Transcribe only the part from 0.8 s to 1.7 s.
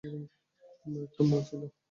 আমার একটা মা ছিল।